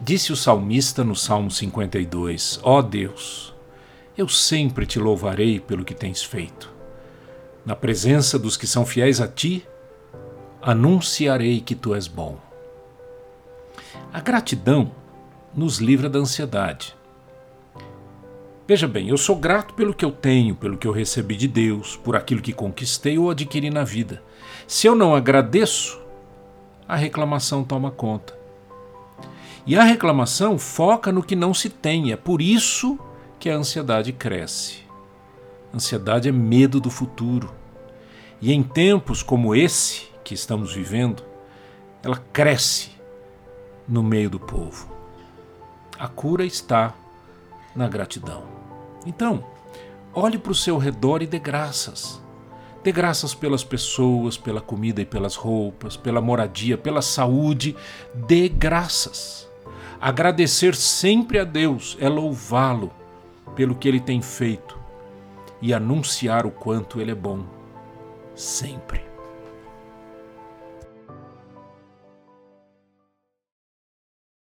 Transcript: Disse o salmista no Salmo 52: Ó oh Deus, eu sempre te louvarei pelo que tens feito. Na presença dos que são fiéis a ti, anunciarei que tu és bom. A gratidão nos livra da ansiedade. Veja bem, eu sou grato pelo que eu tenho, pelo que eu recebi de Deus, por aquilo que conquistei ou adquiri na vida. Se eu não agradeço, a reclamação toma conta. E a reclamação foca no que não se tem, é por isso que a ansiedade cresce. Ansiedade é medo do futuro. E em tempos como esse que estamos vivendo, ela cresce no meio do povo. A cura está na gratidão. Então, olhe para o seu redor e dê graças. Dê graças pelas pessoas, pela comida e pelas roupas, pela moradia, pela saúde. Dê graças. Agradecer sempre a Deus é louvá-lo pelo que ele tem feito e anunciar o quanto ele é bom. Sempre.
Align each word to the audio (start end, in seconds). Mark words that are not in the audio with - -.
Disse 0.00 0.32
o 0.32 0.36
salmista 0.36 1.02
no 1.02 1.16
Salmo 1.16 1.50
52: 1.50 2.60
Ó 2.62 2.78
oh 2.78 2.82
Deus, 2.82 3.52
eu 4.16 4.28
sempre 4.28 4.86
te 4.86 4.98
louvarei 4.98 5.58
pelo 5.58 5.84
que 5.84 5.92
tens 5.92 6.22
feito. 6.22 6.72
Na 7.66 7.74
presença 7.74 8.38
dos 8.38 8.56
que 8.56 8.66
são 8.66 8.86
fiéis 8.86 9.20
a 9.20 9.26
ti, 9.26 9.66
anunciarei 10.62 11.60
que 11.60 11.74
tu 11.74 11.94
és 11.94 12.06
bom. 12.06 12.38
A 14.12 14.20
gratidão 14.20 14.92
nos 15.54 15.78
livra 15.78 16.08
da 16.08 16.20
ansiedade. 16.20 16.96
Veja 18.68 18.86
bem, 18.86 19.08
eu 19.08 19.16
sou 19.16 19.34
grato 19.34 19.74
pelo 19.74 19.92
que 19.92 20.04
eu 20.04 20.12
tenho, 20.12 20.54
pelo 20.54 20.78
que 20.78 20.86
eu 20.86 20.92
recebi 20.92 21.34
de 21.34 21.48
Deus, 21.48 21.96
por 21.96 22.14
aquilo 22.14 22.40
que 22.40 22.52
conquistei 22.52 23.18
ou 23.18 23.30
adquiri 23.30 23.68
na 23.68 23.82
vida. 23.82 24.22
Se 24.66 24.86
eu 24.86 24.94
não 24.94 25.14
agradeço, 25.14 26.00
a 26.86 26.94
reclamação 26.94 27.64
toma 27.64 27.90
conta. 27.90 28.37
E 29.66 29.76
a 29.76 29.82
reclamação 29.82 30.58
foca 30.58 31.12
no 31.12 31.22
que 31.22 31.36
não 31.36 31.52
se 31.52 31.68
tem, 31.68 32.12
é 32.12 32.16
por 32.16 32.40
isso 32.40 32.98
que 33.38 33.50
a 33.50 33.56
ansiedade 33.56 34.12
cresce. 34.12 34.78
Ansiedade 35.74 36.28
é 36.28 36.32
medo 36.32 36.80
do 36.80 36.90
futuro. 36.90 37.52
E 38.40 38.52
em 38.52 38.62
tempos 38.62 39.22
como 39.22 39.54
esse 39.54 40.08
que 40.24 40.34
estamos 40.34 40.72
vivendo, 40.72 41.22
ela 42.02 42.22
cresce 42.32 42.90
no 43.86 44.02
meio 44.02 44.30
do 44.30 44.38
povo. 44.38 44.88
A 45.98 46.06
cura 46.08 46.44
está 46.44 46.94
na 47.74 47.88
gratidão. 47.88 48.44
Então, 49.04 49.44
olhe 50.14 50.38
para 50.38 50.52
o 50.52 50.54
seu 50.54 50.78
redor 50.78 51.22
e 51.22 51.26
dê 51.26 51.38
graças. 51.38 52.20
Dê 52.84 52.92
graças 52.92 53.34
pelas 53.34 53.64
pessoas, 53.64 54.36
pela 54.36 54.60
comida 54.60 55.02
e 55.02 55.04
pelas 55.04 55.34
roupas, 55.34 55.96
pela 55.96 56.20
moradia, 56.20 56.78
pela 56.78 57.02
saúde. 57.02 57.76
Dê 58.14 58.48
graças. 58.48 59.47
Agradecer 60.00 60.76
sempre 60.76 61.40
a 61.40 61.44
Deus 61.44 61.96
é 62.00 62.08
louvá-lo 62.08 62.92
pelo 63.56 63.74
que 63.74 63.88
ele 63.88 63.98
tem 63.98 64.22
feito 64.22 64.78
e 65.60 65.74
anunciar 65.74 66.46
o 66.46 66.52
quanto 66.52 67.00
ele 67.00 67.10
é 67.10 67.16
bom. 67.16 67.44
Sempre. 68.34 69.02